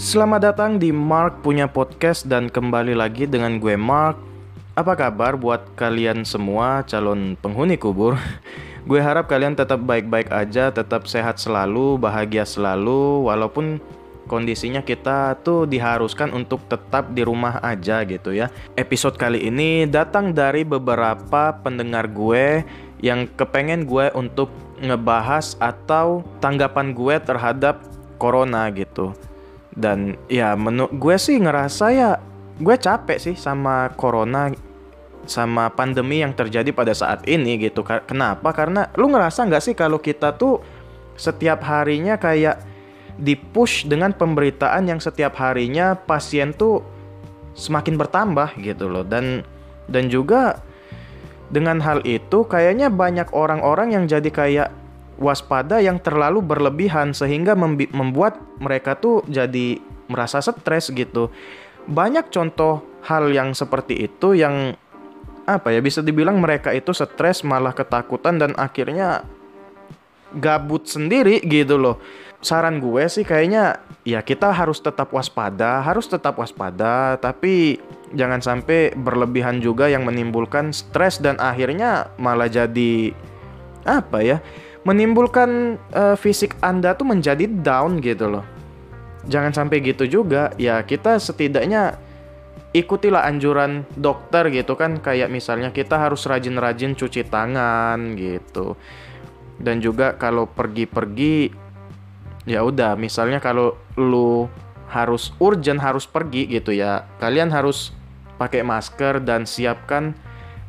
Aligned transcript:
Selamat 0.00 0.40
datang 0.40 0.80
di 0.80 0.96
Mark 0.96 1.44
punya 1.44 1.68
podcast 1.68 2.24
dan 2.24 2.48
kembali 2.48 2.96
lagi 2.96 3.28
dengan 3.28 3.60
gue 3.60 3.76
Mark. 3.76 4.16
Apa 4.72 4.96
kabar 4.96 5.36
buat 5.36 5.76
kalian 5.76 6.24
semua 6.24 6.80
calon 6.88 7.36
penghuni 7.36 7.76
kubur? 7.76 8.16
gue 8.88 8.96
harap 8.96 9.28
kalian 9.28 9.52
tetap 9.52 9.76
baik-baik 9.84 10.32
aja, 10.32 10.72
tetap 10.72 11.04
sehat 11.04 11.36
selalu, 11.36 12.00
bahagia 12.00 12.48
selalu 12.48 13.28
walaupun 13.28 13.76
kondisinya 14.24 14.80
kita 14.80 15.36
tuh 15.44 15.68
diharuskan 15.68 16.32
untuk 16.32 16.64
tetap 16.64 17.12
di 17.12 17.20
rumah 17.20 17.60
aja 17.60 18.00
gitu 18.08 18.32
ya. 18.32 18.48
Episode 18.80 19.20
kali 19.20 19.52
ini 19.52 19.84
datang 19.84 20.32
dari 20.32 20.64
beberapa 20.64 21.60
pendengar 21.60 22.08
gue 22.08 22.64
yang 23.04 23.28
kepengen 23.36 23.84
gue 23.84 24.08
untuk 24.16 24.48
ngebahas 24.80 25.60
atau 25.60 26.24
tanggapan 26.40 26.96
gue 26.96 27.20
terhadap 27.20 27.84
corona 28.16 28.64
gitu. 28.72 29.12
Dan 29.70 30.18
ya 30.26 30.58
menurut 30.58 30.92
gue 30.94 31.16
sih 31.16 31.38
ngerasa 31.38 31.86
ya 31.94 32.10
gue 32.60 32.76
capek 32.76 33.18
sih 33.18 33.36
sama 33.38 33.88
corona 33.96 34.50
sama 35.28 35.70
pandemi 35.70 36.20
yang 36.24 36.34
terjadi 36.34 36.74
pada 36.74 36.90
saat 36.96 37.22
ini 37.30 37.60
gitu. 37.60 37.86
Kenapa? 37.86 38.50
Karena 38.50 38.90
lu 38.98 39.08
ngerasa 39.12 39.46
nggak 39.46 39.62
sih 39.62 39.74
kalau 39.78 40.02
kita 40.02 40.34
tuh 40.34 40.58
setiap 41.14 41.60
harinya 41.62 42.16
kayak 42.16 42.64
dipush 43.20 43.84
dengan 43.84 44.16
pemberitaan 44.16 44.88
yang 44.88 44.98
setiap 44.98 45.36
harinya 45.36 45.92
pasien 45.92 46.56
tuh 46.56 46.80
semakin 47.52 48.00
bertambah 48.00 48.56
gitu 48.64 48.88
loh 48.88 49.04
dan 49.04 49.44
dan 49.92 50.08
juga 50.08 50.64
dengan 51.52 51.82
hal 51.82 52.00
itu 52.08 52.46
kayaknya 52.48 52.88
banyak 52.88 53.28
orang-orang 53.36 53.92
yang 53.92 54.04
jadi 54.08 54.30
kayak 54.32 54.68
waspada 55.20 55.78
yang 55.84 56.00
terlalu 56.00 56.40
berlebihan 56.40 57.12
sehingga 57.12 57.52
membuat 57.92 58.40
mereka 58.56 58.96
tuh 58.96 59.20
jadi 59.28 59.78
merasa 60.08 60.40
stres 60.40 60.88
gitu. 60.90 61.28
Banyak 61.86 62.32
contoh 62.32 62.82
hal 63.04 63.28
yang 63.30 63.52
seperti 63.52 64.08
itu 64.08 64.32
yang 64.34 64.74
apa 65.44 65.74
ya 65.74 65.80
bisa 65.84 66.00
dibilang 66.00 66.40
mereka 66.40 66.72
itu 66.72 66.90
stres 66.96 67.44
malah 67.44 67.76
ketakutan 67.76 68.40
dan 68.40 68.52
akhirnya 68.56 69.28
gabut 70.36 70.88
sendiri 70.88 71.44
gitu 71.44 71.76
loh. 71.76 72.00
Saran 72.40 72.80
gue 72.80 73.04
sih 73.12 73.20
kayaknya 73.20 73.84
ya 74.08 74.24
kita 74.24 74.48
harus 74.48 74.80
tetap 74.80 75.12
waspada, 75.12 75.84
harus 75.84 76.08
tetap 76.08 76.40
waspada, 76.40 77.20
tapi 77.20 77.76
jangan 78.16 78.40
sampai 78.40 78.96
berlebihan 78.96 79.60
juga 79.60 79.92
yang 79.92 80.08
menimbulkan 80.08 80.72
stres 80.72 81.20
dan 81.20 81.36
akhirnya 81.36 82.08
malah 82.16 82.48
jadi 82.48 83.12
apa 83.84 84.18
ya? 84.24 84.38
Menimbulkan 84.90 85.78
uh, 85.94 86.18
fisik 86.18 86.58
Anda 86.58 86.98
tuh 86.98 87.06
menjadi 87.06 87.46
down 87.46 88.02
gitu 88.02 88.26
loh. 88.26 88.44
Jangan 89.30 89.54
sampai 89.54 89.78
gitu 89.86 90.10
juga. 90.10 90.50
Ya, 90.58 90.82
kita 90.82 91.22
setidaknya 91.22 91.94
ikutilah 92.70 93.26
anjuran 93.26 93.86
dokter 93.98 94.46
gitu 94.50 94.78
kan 94.78 95.02
kayak 95.02 95.26
misalnya 95.26 95.74
kita 95.74 95.98
harus 95.98 96.22
rajin-rajin 96.22 96.94
cuci 96.94 97.26
tangan 97.26 98.14
gitu 98.14 98.78
dan 99.58 99.82
juga 99.82 100.14
kalau 100.14 100.46
pergi-pergi 100.46 101.50
ya 102.46 102.62
udah 102.62 102.94
misalnya 102.94 103.42
kalau 103.42 103.74
lu 103.98 104.46
harus 104.86 105.34
urgent 105.42 105.82
harus 105.82 106.06
pergi 106.06 106.46
gitu 106.46 106.70
ya 106.70 107.10
kalian 107.18 107.50
harus 107.50 107.90
pakai 108.38 108.62
masker 108.62 109.18
dan 109.18 109.50
siapkan 109.50 110.14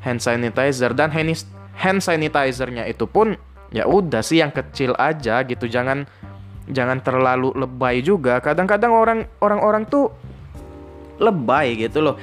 hand 0.02 0.26
sanitizer 0.26 0.98
dan 0.98 1.14
hand 1.14 2.02
sanitizernya 2.02 2.90
itu 2.90 3.06
pun 3.06 3.38
ya 3.72 3.88
udah 3.88 4.20
sih 4.22 4.44
yang 4.44 4.52
kecil 4.52 4.94
aja 5.00 5.42
gitu. 5.48 5.66
Jangan 5.66 6.06
jangan 6.70 7.00
terlalu 7.02 7.56
lebay 7.56 8.04
juga. 8.04 8.38
Kadang-kadang 8.44 8.92
orang 8.92 9.20
orang-orang 9.40 9.84
tuh 9.88 10.12
lebay 11.18 11.80
gitu 11.80 12.04
loh. 12.04 12.16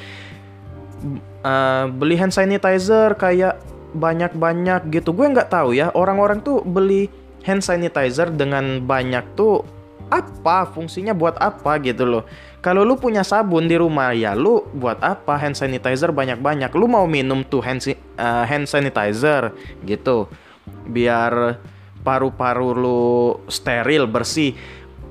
Uh, 1.43 1.87
beli 1.95 2.19
hand 2.19 2.35
sanitizer 2.35 3.17
kayak 3.17 3.59
banyak-banyak 3.97 4.93
gitu. 4.93 5.17
Gue 5.17 5.27
nggak 5.33 5.51
tahu 5.51 5.73
ya 5.73 5.89
orang-orang 5.97 6.45
tuh 6.45 6.61
beli 6.61 7.09
hand 7.47 7.65
sanitizer 7.65 8.29
dengan 8.29 8.85
banyak 8.85 9.25
tuh 9.39 9.65
apa 10.09 10.69
fungsinya 10.73 11.13
buat 11.13 11.37
apa 11.41 11.79
gitu 11.85 12.05
loh. 12.09 12.25
Kalau 12.59 12.83
lu 12.83 12.99
punya 12.99 13.23
sabun 13.23 13.71
di 13.71 13.79
rumah 13.79 14.11
ya 14.17 14.35
lu 14.35 14.67
buat 14.75 14.99
apa? 14.99 15.39
Hand 15.39 15.55
sanitizer 15.55 16.11
banyak-banyak. 16.11 16.73
Lu 16.75 16.91
mau 16.91 17.07
minum 17.07 17.47
tuh 17.47 17.63
hand, 17.63 17.85
uh, 18.19 18.45
hand 18.45 18.67
sanitizer 18.67 19.55
gitu 19.87 20.27
biar 20.89 21.61
paru-paru 22.03 22.71
lu 22.73 23.05
steril 23.51 24.09
bersih. 24.09 24.55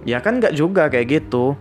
Ya 0.07 0.23
kan 0.23 0.39
nggak 0.39 0.55
juga 0.55 0.87
kayak 0.87 1.07
gitu. 1.23 1.57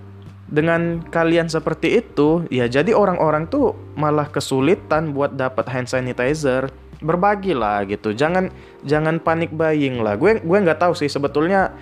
Dengan 0.47 1.03
kalian 1.11 1.51
seperti 1.51 1.99
itu 1.99 2.47
ya 2.55 2.71
jadi 2.71 2.95
orang-orang 2.95 3.51
tuh 3.51 3.75
malah 3.99 4.31
kesulitan 4.31 5.11
buat 5.11 5.35
dapat 5.35 5.67
hand 5.67 5.91
sanitizer. 5.91 6.71
Berbagi 7.03 7.53
lah 7.53 7.85
gitu. 7.85 8.17
Jangan 8.17 8.49
jangan 8.87 9.21
panik 9.21 9.53
buying 9.53 10.01
lah. 10.01 10.17
Gue 10.17 10.39
gue 10.41 10.59
nggak 10.65 10.81
tahu 10.81 10.95
sih 10.97 11.11
sebetulnya 11.11 11.75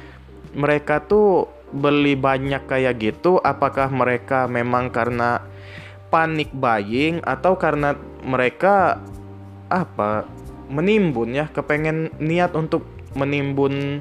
mereka 0.57 1.03
tuh 1.05 1.47
beli 1.75 2.15
banyak 2.15 2.71
kayak 2.71 3.03
gitu 3.03 3.43
apakah 3.43 3.91
mereka 3.91 4.47
memang 4.47 4.95
karena 4.95 5.43
panik 6.15 6.55
buying 6.55 7.19
atau 7.27 7.59
karena 7.59 7.99
mereka 8.23 9.03
apa 9.67 10.23
menimbun 10.69 11.37
ya 11.37 11.47
kepengen 11.53 12.13
niat 12.21 12.57
untuk 12.57 12.87
menimbun 13.15 14.01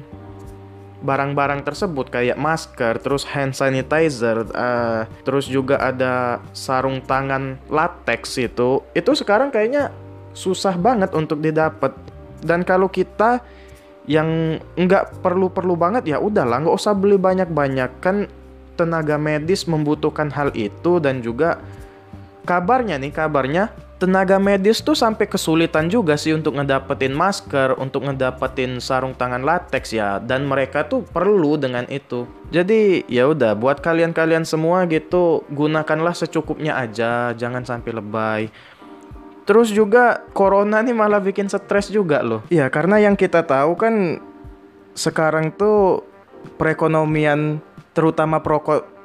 barang-barang 1.04 1.68
tersebut 1.68 2.08
kayak 2.08 2.40
masker, 2.40 2.96
terus 2.96 3.28
hand 3.28 3.52
sanitizer, 3.52 4.48
uh, 4.56 5.04
terus 5.28 5.44
juga 5.44 5.76
ada 5.76 6.40
sarung 6.56 7.04
tangan 7.04 7.60
latex 7.68 8.40
itu. 8.40 8.80
Itu 8.96 9.12
sekarang 9.12 9.52
kayaknya 9.52 9.92
susah 10.32 10.80
banget 10.80 11.12
untuk 11.12 11.44
didapat 11.44 11.92
dan 12.40 12.64
kalau 12.64 12.88
kita 12.88 13.44
yang 14.04 14.60
nggak 14.76 15.24
perlu-perlu 15.24 15.80
banget 15.80 16.04
ya 16.04 16.20
udahlah 16.20 16.60
nggak 16.60 16.76
usah 16.76 16.92
beli 16.92 17.16
banyak-banyak 17.16 17.90
kan 18.04 18.28
tenaga 18.76 19.16
medis 19.16 19.64
membutuhkan 19.64 20.28
hal 20.28 20.52
itu 20.52 21.00
dan 21.00 21.24
juga 21.24 21.62
kabarnya 22.44 23.00
nih 23.00 23.14
kabarnya 23.14 23.72
tenaga 23.98 24.42
medis 24.42 24.82
tuh 24.82 24.98
sampai 24.98 25.30
kesulitan 25.30 25.86
juga 25.86 26.18
sih 26.18 26.34
untuk 26.34 26.58
ngedapetin 26.58 27.14
masker, 27.14 27.78
untuk 27.78 28.10
ngedapetin 28.10 28.82
sarung 28.82 29.14
tangan 29.14 29.46
latex 29.46 29.94
ya 29.94 30.18
dan 30.18 30.44
mereka 30.44 30.84
tuh 30.84 31.06
perlu 31.06 31.54
dengan 31.54 31.86
itu. 31.86 32.26
Jadi 32.50 33.06
ya 33.06 33.30
udah 33.30 33.54
buat 33.54 33.78
kalian-kalian 33.78 34.42
semua 34.42 34.84
gitu 34.90 35.46
gunakanlah 35.54 36.12
secukupnya 36.12 36.74
aja, 36.74 37.32
jangan 37.38 37.62
sampai 37.62 37.90
lebay. 37.94 38.42
Terus 39.44 39.70
juga 39.70 40.24
corona 40.32 40.80
nih 40.80 40.96
malah 40.96 41.20
bikin 41.20 41.46
stres 41.52 41.92
juga 41.92 42.24
loh. 42.24 42.40
Iya, 42.48 42.72
karena 42.72 42.96
yang 42.96 43.14
kita 43.14 43.44
tahu 43.44 43.76
kan 43.76 44.18
sekarang 44.96 45.52
tuh 45.54 46.02
perekonomian 46.56 47.60
terutama 47.92 48.40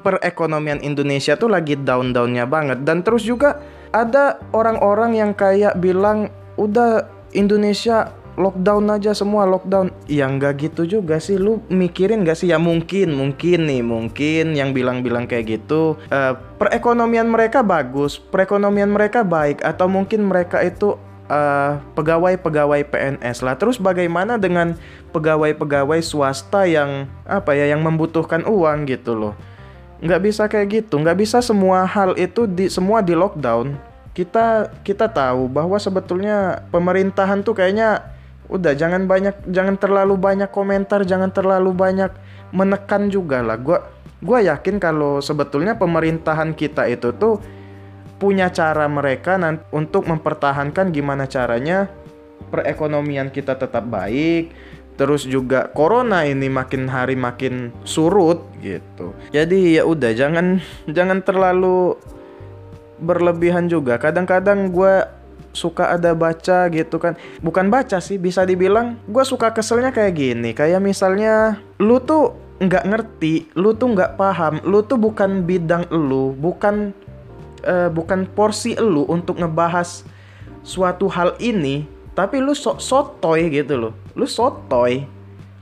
perekonomian 0.01 0.81
Indonesia 0.81 1.35
tuh 1.35 1.51
lagi 1.51 1.77
down-downnya 1.77 2.45
banget 2.50 2.81
dan 2.88 3.03
terus 3.03 3.25
juga 3.25 3.59
ada 3.91 4.38
orang-orang 4.53 5.17
yang 5.17 5.31
kayak 5.33 5.77
bilang 5.81 6.29
udah 6.59 7.07
Indonesia 7.33 8.13
lockdown 8.39 8.88
aja 8.95 9.11
semua 9.11 9.44
lockdown. 9.44 9.91
Ya 10.07 10.25
nggak 10.31 10.72
gitu 10.72 10.88
juga 10.88 11.19
sih. 11.19 11.35
Lu 11.35 11.59
mikirin 11.67 12.23
gak 12.23 12.39
sih? 12.39 12.47
Ya 12.50 12.57
mungkin 12.57 13.11
mungkin 13.11 13.67
nih 13.67 13.83
mungkin 13.83 14.55
yang 14.55 14.72
bilang-bilang 14.72 15.27
kayak 15.27 15.59
gitu. 15.59 16.00
Uh, 16.07 16.33
perekonomian 16.55 17.27
mereka 17.27 17.59
bagus 17.59 18.16
perekonomian 18.17 18.89
mereka 18.89 19.27
baik 19.27 19.59
atau 19.59 19.91
mungkin 19.91 20.27
mereka 20.27 20.63
itu 20.63 20.95
eh, 21.29 21.77
pegawai-pegawai 21.94 22.81
PNS 22.89 23.45
lah. 23.45 23.56
Terus 23.59 23.77
bagaimana 23.77 24.39
dengan 24.39 24.74
pegawai-pegawai 25.12 26.00
swasta 26.01 26.65
yang 26.65 27.06
apa 27.27 27.53
ya 27.53 27.69
yang 27.69 27.83
membutuhkan 27.83 28.47
uang 28.47 28.88
gitu 28.89 29.13
loh 29.13 29.35
nggak 30.00 30.22
bisa 30.24 30.48
kayak 30.48 30.68
gitu. 30.84 31.00
Nggak 31.00 31.18
bisa 31.19 31.44
semua 31.44 31.84
hal 31.84 32.16
itu 32.16 32.48
di 32.48 32.72
semua 32.72 33.04
di 33.04 33.16
lockdown. 33.16 33.75
Kita 34.16 34.72
kita 34.84 35.07
tahu 35.12 35.48
bahwa 35.48 35.80
sebetulnya 35.80 36.66
pemerintahan 36.74 37.44
tuh 37.44 37.56
kayaknya 37.56 38.04
udah 38.50 38.74
jangan 38.74 39.06
banyak 39.06 39.46
jangan 39.54 39.78
terlalu 39.78 40.18
banyak 40.18 40.50
komentar 40.50 41.06
jangan 41.06 41.30
terlalu 41.30 41.72
banyak 41.75 42.12
menekan 42.56 43.07
juga 43.12 43.44
lah. 43.46 43.60
Gue 43.60 43.78
gue 44.19 44.40
yakin 44.50 44.81
kalau 44.81 45.24
sebetulnya 45.24 45.80
pemerintahan 45.80 46.52
kita 46.52 46.90
itu 46.92 47.16
tuh 47.16 47.40
punya 48.19 48.52
cara 48.52 48.84
mereka 48.92 49.40
nanti 49.40 49.63
untuk 49.72 50.04
mempertahankan 50.04 50.92
gimana 50.92 51.24
caranya 51.24 51.88
perekonomian 52.52 53.31
kita 53.31 53.56
tetap 53.56 53.88
baik 53.88 54.52
terus 55.00 55.24
juga 55.24 55.72
corona 55.72 56.28
ini 56.28 56.51
makin 56.51 56.92
hari 56.92 57.16
makin 57.16 57.72
surut 57.88 58.44
gitu. 58.60 59.16
Jadi 59.31 59.80
ya 59.80 59.88
udah 59.88 60.12
jangan 60.12 60.60
jangan 60.92 61.24
terlalu 61.24 61.96
berlebihan 63.00 63.72
juga. 63.72 63.96
Kadang-kadang 63.96 64.75
gue 64.75 65.07
suka 65.56 65.96
ada 65.96 66.12
baca 66.12 66.68
gitu 66.68 67.00
kan. 67.00 67.16
Bukan 67.40 67.72
baca 67.72 68.04
sih 68.04 68.19
bisa 68.19 68.44
dibilang 68.44 69.00
gue 69.07 69.24
suka 69.24 69.56
keselnya 69.56 69.96
kayak 69.96 70.19
gini. 70.19 70.51
Kayak 70.51 70.84
misalnya 70.84 71.63
lu 71.80 72.04
tuh 72.04 72.36
nggak 72.60 72.86
ngerti, 72.92 73.56
lu 73.56 73.72
tuh 73.72 73.95
nggak 73.95 74.19
paham, 74.19 74.60
lu 74.68 74.84
tuh 74.84 75.00
bukan 75.00 75.48
bidang 75.48 75.88
lu, 75.95 76.36
bukan 76.36 76.92
uh, 77.63 77.88
bukan 77.88 78.28
porsi 78.36 78.75
lu 78.75 79.07
untuk 79.07 79.40
ngebahas 79.40 80.04
suatu 80.60 81.07
hal 81.07 81.40
ini, 81.40 81.88
tapi 82.19 82.44
lu 82.44 82.52
sok 82.52 82.84
sotoy 82.84 83.48
gitu 83.48 83.80
loh. 83.80 83.94
Lu 84.19 84.27
sotoy. 84.27 85.07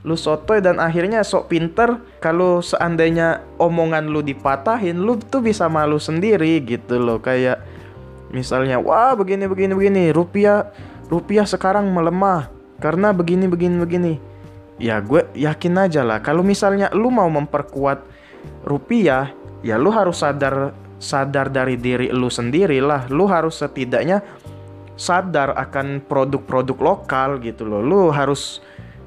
Lu 0.01 0.17
sotoy 0.17 0.65
dan 0.65 0.81
akhirnya 0.81 1.21
sok 1.21 1.53
pinter 1.53 2.01
kalau 2.17 2.57
seandainya 2.65 3.45
omongan 3.61 4.09
lu 4.09 4.25
dipatahin, 4.25 4.97
lu 4.97 5.21
tuh 5.21 5.45
bisa 5.45 5.69
malu 5.69 6.01
sendiri 6.01 6.57
gitu 6.65 6.97
loh. 6.97 7.21
Kayak 7.21 7.61
misalnya, 8.33 8.81
wah 8.81 9.13
begini 9.13 9.45
begini 9.45 9.77
begini, 9.77 10.03
rupiah 10.09 10.73
rupiah 11.05 11.45
sekarang 11.45 11.93
melemah 11.93 12.49
karena 12.81 13.13
begini 13.13 13.45
begini 13.45 13.77
begini. 13.77 14.13
Ya 14.81 14.97
gue 15.01 15.25
yakin 15.37 15.73
aja 15.77 16.01
lah 16.01 16.21
kalau 16.25 16.41
misalnya 16.41 16.89
lu 16.97 17.13
mau 17.13 17.29
memperkuat 17.29 18.01
rupiah, 18.65 19.33
ya 19.61 19.77
lu 19.77 19.93
harus 19.93 20.21
sadar 20.21 20.73
sadar 20.97 21.53
dari 21.53 21.77
diri 21.77 22.09
lu 22.09 22.25
sendiri 22.25 22.81
lah 22.81 23.05
lu 23.13 23.29
harus 23.29 23.61
setidaknya 23.61 24.25
sadar 24.97 25.53
akan 25.55 26.03
produk-produk 26.03 26.77
lokal 26.81 27.37
gitu 27.39 27.63
loh 27.63 27.79
lu 27.85 28.01
harus 28.09 28.59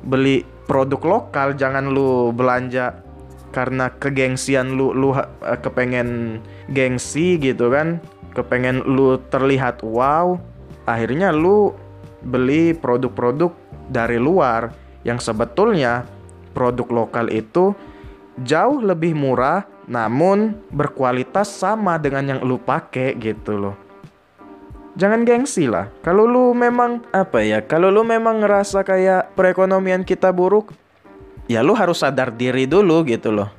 beli 0.06 0.46
produk 0.64 1.18
lokal 1.18 1.52
jangan 1.58 1.90
lu 1.90 2.30
belanja 2.30 3.02
karena 3.50 3.90
kegengsian 3.98 4.78
lu 4.78 4.94
lu 4.94 5.10
uh, 5.10 5.26
kepengen 5.58 6.38
gengsi 6.70 7.36
gitu 7.36 7.74
kan 7.74 7.98
kepengen 8.32 8.86
lu 8.86 9.18
terlihat 9.34 9.82
wow 9.82 10.38
akhirnya 10.86 11.34
lu 11.34 11.74
beli 12.22 12.72
produk-produk 12.72 13.50
dari 13.90 14.22
luar 14.22 14.70
yang 15.02 15.18
sebetulnya 15.18 16.06
produk 16.54 16.86
lokal 17.04 17.26
itu 17.32 17.74
jauh 18.46 18.78
lebih 18.78 19.18
murah 19.18 19.66
namun 19.90 20.54
berkualitas 20.70 21.50
sama 21.50 21.98
dengan 21.98 22.36
yang 22.36 22.40
lu 22.46 22.62
pakai 22.62 23.18
gitu 23.18 23.58
loh. 23.58 23.89
Jangan 24.98 25.22
gengsi 25.22 25.70
lah. 25.70 25.86
Kalau 26.02 26.26
lu 26.26 26.50
memang 26.50 27.04
apa 27.14 27.42
ya? 27.42 27.62
Kalau 27.62 27.94
lu 27.94 28.02
memang 28.02 28.42
ngerasa 28.42 28.82
kayak 28.82 29.38
perekonomian 29.38 30.02
kita 30.02 30.34
buruk, 30.34 30.74
ya 31.46 31.62
lu 31.62 31.78
harus 31.78 32.02
sadar 32.02 32.34
diri 32.34 32.66
dulu 32.66 33.06
gitu 33.06 33.30
loh. 33.30 33.50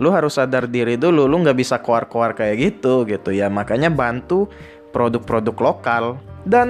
Lu 0.00 0.08
harus 0.14 0.40
sadar 0.40 0.64
diri 0.64 0.96
dulu. 0.96 1.28
Lu 1.28 1.36
nggak 1.44 1.58
bisa 1.58 1.76
keluar-keluar 1.82 2.32
kayak 2.32 2.56
gitu 2.56 3.04
gitu 3.04 3.30
ya. 3.34 3.52
Makanya 3.52 3.92
bantu 3.92 4.48
produk-produk 4.94 5.56
lokal. 5.60 6.04
Dan 6.48 6.68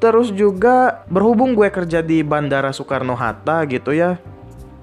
terus 0.00 0.32
juga 0.32 1.04
berhubung 1.12 1.52
gue 1.52 1.68
kerja 1.68 2.00
di 2.00 2.24
Bandara 2.24 2.72
Soekarno 2.72 3.12
Hatta 3.12 3.68
gitu 3.68 3.92
ya 3.92 4.16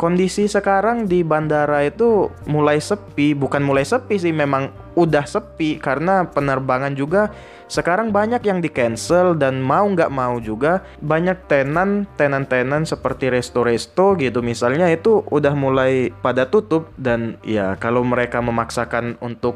kondisi 0.01 0.49
sekarang 0.49 1.05
di 1.05 1.21
bandara 1.21 1.85
itu 1.85 2.33
mulai 2.49 2.81
sepi, 2.81 3.37
bukan 3.37 3.61
mulai 3.61 3.85
sepi 3.85 4.17
sih, 4.17 4.33
memang 4.33 4.73
udah 4.95 5.23
sepi 5.23 5.79
karena 5.79 6.27
penerbangan 6.27 6.93
juga 6.95 7.31
sekarang 7.71 8.11
banyak 8.11 8.43
yang 8.43 8.59
di 8.59 8.67
cancel 8.67 9.31
dan 9.39 9.63
mau 9.63 9.88
nggak 9.88 10.11
mau 10.11 10.43
juga 10.43 10.83
banyak 10.99 11.47
tenan 11.47 12.03
tenan 12.19 12.43
tenan 12.43 12.83
seperti 12.83 13.31
resto-resto 13.31 14.19
gitu. 14.19 14.43
Misalnya 14.43 14.91
itu 14.91 15.23
udah 15.31 15.55
mulai 15.55 16.11
pada 16.19 16.51
tutup 16.51 16.91
dan 16.99 17.39
ya 17.47 17.79
kalau 17.79 18.03
mereka 18.03 18.43
memaksakan 18.43 19.15
untuk 19.23 19.55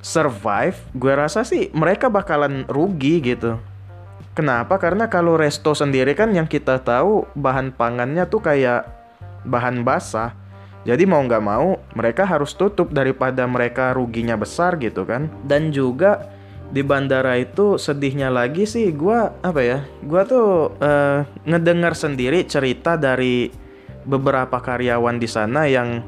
survive 0.00 0.78
gue 0.96 1.12
rasa 1.12 1.44
sih 1.44 1.68
mereka 1.74 2.06
bakalan 2.06 2.62
rugi 2.70 3.18
gitu. 3.18 3.58
Kenapa? 4.30 4.78
Karena 4.78 5.10
kalau 5.10 5.34
resto 5.34 5.74
sendiri 5.74 6.14
kan 6.14 6.30
yang 6.30 6.46
kita 6.46 6.78
tahu 6.80 7.26
bahan 7.34 7.74
pangannya 7.74 8.30
tuh 8.30 8.40
kayak 8.40 8.86
bahan 9.42 9.82
basah. 9.82 10.38
Jadi 10.84 11.04
mau 11.04 11.20
nggak 11.20 11.44
mau 11.44 11.76
mereka 11.92 12.24
harus 12.24 12.56
tutup 12.56 12.88
daripada 12.90 13.44
mereka 13.44 13.92
ruginya 13.92 14.36
besar 14.36 14.80
gitu 14.80 15.04
kan. 15.04 15.28
Dan 15.44 15.72
juga 15.72 16.32
di 16.70 16.86
bandara 16.86 17.34
itu 17.34 17.76
sedihnya 17.76 18.30
lagi 18.30 18.62
sih 18.62 18.94
gue 18.94 19.18
apa 19.42 19.58
ya 19.58 19.82
gue 20.06 20.22
tuh 20.22 20.70
uh, 20.78 21.26
ngedengar 21.42 21.98
sendiri 21.98 22.46
cerita 22.46 22.94
dari 22.94 23.50
beberapa 24.06 24.62
karyawan 24.62 25.18
di 25.18 25.26
sana 25.26 25.66
yang 25.66 25.98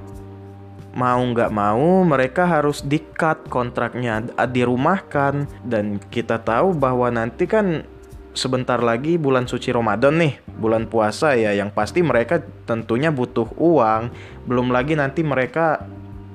mau 0.94 1.18
nggak 1.18 1.50
mau 1.50 2.04
mereka 2.06 2.46
harus 2.46 2.84
di 2.84 3.00
cut 3.00 3.48
kontraknya 3.48 4.22
dirumahkan 4.46 5.48
dan 5.66 5.98
kita 6.12 6.38
tahu 6.38 6.76
bahwa 6.76 7.10
nanti 7.10 7.48
kan 7.48 7.82
sebentar 8.32 8.80
lagi 8.80 9.20
bulan 9.20 9.44
suci 9.44 9.72
Ramadan 9.72 10.16
nih, 10.16 10.40
bulan 10.56 10.88
puasa 10.88 11.36
ya 11.36 11.52
yang 11.52 11.68
pasti 11.72 12.00
mereka 12.00 12.40
tentunya 12.64 13.12
butuh 13.12 13.48
uang, 13.56 14.12
belum 14.48 14.72
lagi 14.72 14.96
nanti 14.96 15.20
mereka 15.20 15.84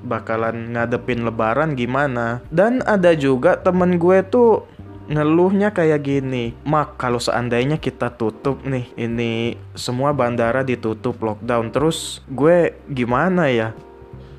bakalan 0.06 0.78
ngadepin 0.78 1.26
lebaran 1.26 1.74
gimana. 1.74 2.40
Dan 2.54 2.86
ada 2.86 3.14
juga 3.18 3.58
temen 3.58 3.98
gue 3.98 4.22
tuh 4.26 4.66
ngeluhnya 5.08 5.72
kayak 5.72 6.04
gini, 6.04 6.52
mak 6.68 7.00
kalau 7.00 7.18
seandainya 7.18 7.80
kita 7.80 8.12
tutup 8.12 8.62
nih, 8.68 8.92
ini 9.00 9.56
semua 9.72 10.12
bandara 10.12 10.68
ditutup 10.68 11.16
lockdown, 11.24 11.72
terus 11.72 12.20
gue 12.28 12.76
gimana 12.92 13.48
ya? 13.48 13.72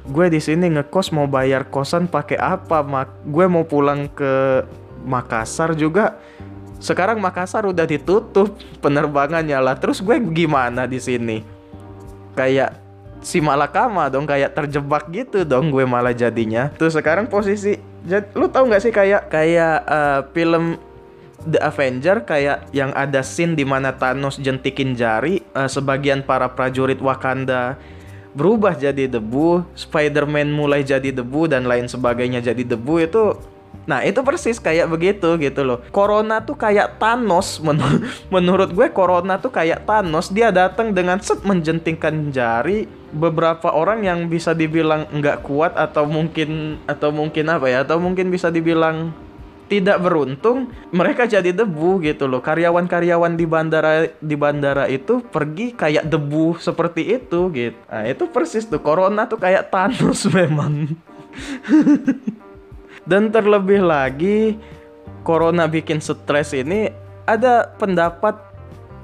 Gue 0.09 0.33
di 0.33 0.41
sini 0.41 0.73
ngekos 0.73 1.13
mau 1.13 1.29
bayar 1.29 1.69
kosan 1.69 2.09
pakai 2.09 2.41
apa, 2.41 2.81
mak? 2.85 3.13
Gue 3.29 3.45
mau 3.45 3.65
pulang 3.65 4.09
ke 4.13 4.65
Makassar 4.99 5.79
juga 5.79 6.19
sekarang 6.79 7.19
Makassar 7.19 7.67
udah 7.67 7.85
ditutup 7.85 8.55
penerbangannya 8.79 9.59
lah. 9.59 9.75
Terus 9.75 9.99
gue 9.99 10.17
gimana 10.31 10.87
di 10.87 11.03
sini? 11.03 11.43
Kayak 12.39 12.79
si 13.19 13.43
malakama 13.43 14.07
dong 14.07 14.31
kayak 14.31 14.55
terjebak 14.55 15.11
gitu 15.11 15.43
dong 15.43 15.75
gue 15.75 15.83
malah 15.83 16.15
jadinya. 16.15 16.71
Tuh 16.79 16.91
sekarang 16.91 17.27
posisi 17.27 17.79
jad, 18.07 18.31
lu 18.39 18.47
tahu 18.47 18.71
nggak 18.71 18.83
sih 18.83 18.93
kayak 18.95 19.27
kayak 19.31 19.75
uh, 19.87 20.21
film 20.31 20.79
The 21.39 21.63
Avenger 21.63 22.27
kayak 22.27 22.71
yang 22.75 22.91
ada 22.95 23.23
scene 23.23 23.55
di 23.55 23.63
mana 23.63 23.95
Thanos 23.95 24.43
jentikin 24.43 24.99
jari, 24.99 25.43
uh, 25.55 25.71
sebagian 25.71 26.27
para 26.27 26.51
prajurit 26.51 26.99
Wakanda 26.99 27.79
berubah 28.39 28.77
jadi 28.77 29.11
debu, 29.11 29.67
Spider-Man 29.75 30.55
mulai 30.55 30.87
jadi 30.87 31.11
debu 31.11 31.51
dan 31.51 31.67
lain 31.67 31.91
sebagainya 31.91 32.39
jadi 32.39 32.63
debu 32.63 32.95
itu 33.03 33.35
Nah 33.89 34.05
itu 34.05 34.21
persis 34.21 34.61
kayak 34.61 34.93
begitu 34.93 35.41
gitu 35.41 35.65
loh. 35.65 35.81
Corona 35.89 36.45
tuh 36.45 36.61
kayak 36.61 37.01
Thanos. 37.01 37.57
Men 37.65 37.81
menurut 38.29 38.77
gue 38.77 38.93
Corona 38.93 39.41
tuh 39.41 39.49
kayak 39.49 39.89
Thanos. 39.89 40.29
Dia 40.29 40.53
datang 40.53 40.93
dengan 40.93 41.17
set 41.25 41.41
menjentingkan 41.43 42.29
jari. 42.29 42.85
Beberapa 43.09 43.73
orang 43.73 44.05
yang 44.05 44.29
bisa 44.29 44.53
dibilang 44.53 45.09
nggak 45.09 45.41
kuat 45.41 45.73
atau 45.81 46.05
mungkin 46.05 46.77
atau 46.85 47.09
mungkin 47.09 47.49
apa 47.49 47.65
ya 47.73 47.81
atau 47.81 47.97
mungkin 47.97 48.29
bisa 48.29 48.53
dibilang 48.53 49.17
tidak 49.69 50.01
beruntung 50.01 50.69
mereka 50.93 51.25
jadi 51.25 51.49
debu 51.57 52.05
gitu 52.05 52.29
loh. 52.29 52.45
Karyawan-karyawan 52.45 53.33
di 53.33 53.49
bandara 53.49 54.13
di 54.21 54.37
bandara 54.37 54.85
itu 54.93 55.25
pergi 55.25 55.73
kayak 55.73 56.05
debu 56.05 56.61
seperti 56.61 57.17
itu 57.17 57.49
gitu. 57.57 57.81
Nah 57.89 58.05
itu 58.05 58.29
persis 58.29 58.69
tuh. 58.69 58.85
Corona 58.85 59.25
tuh 59.25 59.41
kayak 59.41 59.73
Thanos 59.73 60.29
memang 60.37 60.93
Dan 63.09 63.33
terlebih 63.33 63.81
lagi 63.81 64.61
corona 65.25 65.65
bikin 65.65 65.97
stres 65.99 66.53
ini 66.53 66.93
ada 67.25 67.73
pendapat 67.81 68.37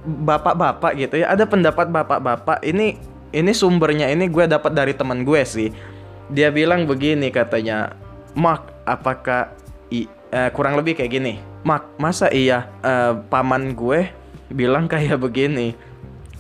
bapak-bapak 0.05 0.93
gitu 1.01 1.25
ya. 1.25 1.33
Ada 1.33 1.49
pendapat 1.49 1.89
bapak-bapak 1.89 2.61
ini 2.61 3.01
ini 3.33 3.53
sumbernya 3.57 4.13
ini 4.13 4.29
gue 4.29 4.45
dapat 4.45 4.77
dari 4.77 4.93
teman 4.93 5.25
gue 5.25 5.41
sih. 5.43 5.73
Dia 6.29 6.53
bilang 6.53 6.85
begini 6.85 7.33
katanya, 7.33 7.97
"Mak, 8.37 8.89
apakah 8.89 9.53
i, 9.89 10.05
uh, 10.33 10.49
kurang 10.53 10.77
lebih 10.77 11.01
kayak 11.01 11.13
gini. 11.13 11.41
Mak, 11.65 11.97
masa 11.97 12.29
iya 12.29 12.69
uh, 12.85 13.17
paman 13.33 13.73
gue 13.73 14.09
bilang 14.53 14.85
kayak 14.85 15.17
begini?" 15.21 15.73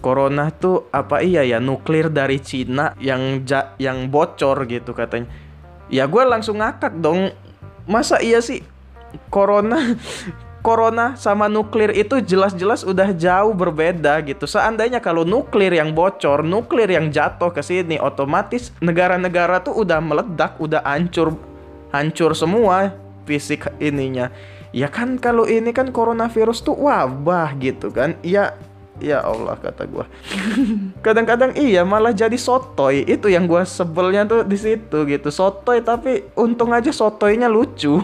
Corona 0.04 0.52
tuh 0.52 0.92
apa 0.92 1.25
iya 1.25 1.40
ya 1.49 1.56
nuklir 1.64 2.12
dari 2.12 2.37
Cina 2.37 2.92
yang 3.00 3.40
ja, 3.49 3.73
yang 3.80 4.12
bocor 4.12 4.68
gitu 4.68 4.92
katanya. 4.92 5.33
Ya 5.88 6.04
gue 6.04 6.21
langsung 6.28 6.61
ngakak 6.61 7.00
dong 7.00 7.33
masa 7.85 8.21
iya 8.21 8.41
sih 8.41 8.64
corona 9.29 9.79
corona 10.64 11.12
sama 11.21 11.45
nuklir 11.45 11.93
itu 11.93 12.25
jelas-jelas 12.25 12.88
udah 12.88 13.12
jauh 13.12 13.53
berbeda 13.53 14.17
gitu. 14.25 14.49
Seandainya 14.49 14.97
kalau 14.97 15.21
nuklir 15.21 15.76
yang 15.76 15.93
bocor, 15.93 16.41
nuklir 16.41 16.88
yang 16.88 17.12
jatuh 17.12 17.53
ke 17.53 17.61
sini, 17.61 18.00
otomatis 18.00 18.73
negara-negara 18.81 19.61
tuh 19.61 19.85
udah 19.85 20.00
meledak, 20.00 20.57
udah 20.57 20.81
hancur, 20.81 21.37
hancur 21.93 22.33
semua 22.33 22.97
fisik 23.29 23.69
ininya. 23.76 24.33
Ya 24.73 24.88
kan 24.88 25.21
kalau 25.21 25.45
ini 25.45 25.71
kan 25.76 25.93
coronavirus 25.93 26.64
tuh 26.64 26.81
wabah 26.81 27.53
gitu 27.61 27.93
kan. 27.93 28.17
Ya 28.25 28.57
Ya 29.03 29.19
Allah 29.27 29.59
kata 29.59 29.91
gue. 29.91 30.07
Kadang-kadang 31.03 31.59
iya 31.59 31.83
malah 31.83 32.15
jadi 32.15 32.39
sotoy. 32.39 33.03
Itu 33.03 33.27
yang 33.27 33.51
gue 33.51 33.63
sebelnya 33.67 34.23
tuh 34.23 34.47
di 34.47 34.55
situ 34.55 35.03
gitu. 35.11 35.29
Sotoy 35.35 35.83
tapi 35.83 36.31
untung 36.39 36.71
aja 36.71 36.95
sotoynya 36.95 37.51
lucu. 37.51 37.99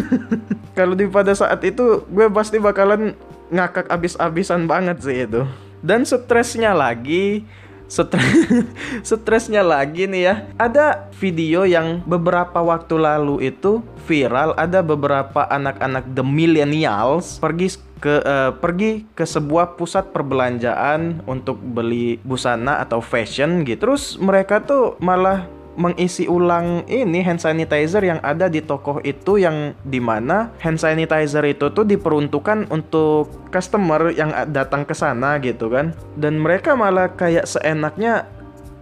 Kalau 0.78 0.94
di 0.94 1.10
pada 1.10 1.34
saat 1.34 1.58
itu 1.66 2.06
gue 2.06 2.26
pasti 2.30 2.62
bakalan 2.62 3.18
ngakak 3.50 3.90
abis-abisan 3.90 4.70
banget 4.70 5.02
sih 5.02 5.26
itu. 5.26 5.42
Dan 5.82 6.06
stresnya 6.06 6.76
lagi 6.78 7.42
stres 7.90 8.46
stresnya 9.10 9.66
lagi 9.66 10.06
nih 10.06 10.22
ya. 10.22 10.34
Ada 10.56 11.10
video 11.18 11.66
yang 11.66 12.00
beberapa 12.06 12.62
waktu 12.62 12.94
lalu 12.96 13.50
itu 13.50 13.82
viral 14.06 14.54
ada 14.54 14.80
beberapa 14.80 15.50
anak-anak 15.50 16.14
the 16.14 16.22
millennials 16.22 17.42
pergi 17.42 17.76
ke 18.00 18.24
uh, 18.24 18.56
pergi 18.56 19.04
ke 19.12 19.28
sebuah 19.28 19.76
pusat 19.76 20.08
perbelanjaan 20.14 21.20
untuk 21.28 21.60
beli 21.60 22.16
busana 22.24 22.80
atau 22.80 23.02
fashion 23.04 23.66
gitu. 23.66 23.90
Terus 23.90 24.16
mereka 24.16 24.62
tuh 24.62 24.96
malah 25.02 25.59
mengisi 25.78 26.26
ulang 26.26 26.82
ini 26.90 27.22
hand 27.22 27.38
sanitizer 27.38 28.02
yang 28.02 28.18
ada 28.26 28.50
di 28.50 28.58
toko 28.58 28.98
itu 29.06 29.38
yang 29.38 29.72
di 29.86 30.02
mana 30.02 30.50
hand 30.58 30.82
sanitizer 30.82 31.46
itu 31.46 31.70
tuh 31.70 31.86
diperuntukkan 31.86 32.68
untuk 32.74 33.30
customer 33.54 34.10
yang 34.10 34.34
datang 34.50 34.82
ke 34.82 34.92
sana 34.92 35.38
gitu 35.38 35.70
kan 35.70 35.94
dan 36.18 36.42
mereka 36.42 36.74
malah 36.74 37.14
kayak 37.14 37.46
seenaknya 37.46 38.26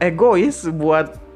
egois 0.01 0.65
buat 0.65 1.29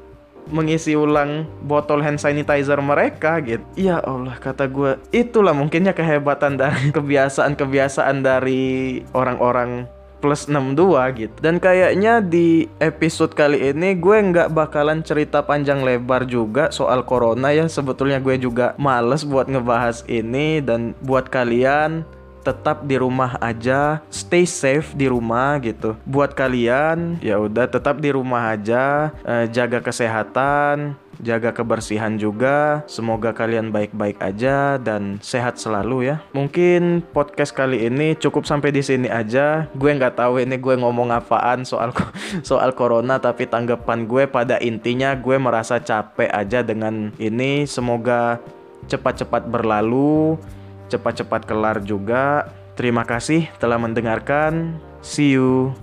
mengisi 0.51 0.97
ulang 0.97 1.47
botol 1.63 2.03
hand 2.03 2.19
sanitizer 2.19 2.75
mereka 2.83 3.39
gitu. 3.39 3.63
Ya 3.79 4.03
Allah 4.03 4.35
kata 4.35 4.67
gue 4.67 4.99
itulah 5.15 5.55
mungkinnya 5.55 5.95
kehebatan 5.95 6.59
dari 6.59 6.91
kebiasaan-kebiasaan 6.97 8.25
dari 8.25 8.99
orang-orang 9.15 9.87
plus 10.23 10.47
62 10.47 11.19
gitu. 11.19 11.35
Dan 11.43 11.59
kayaknya 11.59 12.23
di 12.23 12.71
episode 12.79 13.35
kali 13.35 13.75
ini 13.75 13.99
gue 13.99 14.15
nggak 14.15 14.55
bakalan 14.55 15.03
cerita 15.03 15.43
panjang 15.43 15.83
lebar 15.83 16.23
juga 16.23 16.71
soal 16.71 17.03
corona 17.03 17.51
ya. 17.51 17.67
Sebetulnya 17.67 18.23
gue 18.23 18.39
juga 18.39 18.71
males 18.79 19.27
buat 19.27 19.51
ngebahas 19.51 20.07
ini 20.07 20.63
dan 20.63 20.95
buat 21.03 21.27
kalian 21.27 22.07
tetap 22.43 22.83
di 22.83 22.99
rumah 22.99 23.39
aja, 23.39 24.03
stay 24.11 24.43
safe 24.43 24.91
di 24.93 25.07
rumah 25.07 25.57
gitu. 25.63 25.95
Buat 26.03 26.35
kalian 26.35 27.23
ya 27.23 27.39
udah 27.39 27.71
tetap 27.71 28.03
di 28.03 28.11
rumah 28.11 28.51
aja, 28.53 29.15
eh, 29.23 29.47
jaga 29.47 29.79
kesehatan, 29.79 30.99
jaga 31.21 31.53
kebersihan 31.53 32.17
juga. 32.17 32.81
Semoga 32.89 33.35
kalian 33.35 33.69
baik-baik 33.69 34.17
aja 34.23 34.81
dan 34.81 35.21
sehat 35.21 35.61
selalu 35.61 36.13
ya. 36.13 36.15
Mungkin 36.33 37.05
podcast 37.13 37.53
kali 37.53 37.85
ini 37.85 38.17
cukup 38.17 38.47
sampai 38.47 38.73
di 38.73 38.81
sini 38.81 39.11
aja. 39.11 39.69
Gue 39.77 39.93
nggak 39.93 40.17
tahu 40.17 40.41
ini 40.41 40.57
gue 40.57 40.73
ngomong 40.79 41.13
apaan 41.13 41.67
soal 41.67 41.93
soal 42.49 42.73
corona, 42.73 43.21
tapi 43.21 43.45
tanggapan 43.45 44.09
gue 44.09 44.25
pada 44.25 44.57
intinya 44.63 45.13
gue 45.13 45.37
merasa 45.37 45.77
capek 45.77 46.33
aja 46.33 46.65
dengan 46.65 47.13
ini. 47.21 47.69
Semoga 47.69 48.41
cepat-cepat 48.89 49.47
berlalu 49.47 50.35
cepat-cepat 50.93 51.49
kelar 51.49 51.81
juga. 51.81 52.45
Terima 52.77 53.01
kasih 53.05 53.49
telah 53.57 53.81
mendengarkan. 53.81 54.77
See 55.01 55.33
you. 55.33 55.73